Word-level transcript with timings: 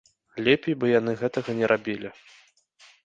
Лепей 0.45 0.77
бы 0.83 0.89
яны 0.99 1.11
гэтага 1.21 1.57
не 1.59 1.65
рабілі. 1.73 2.09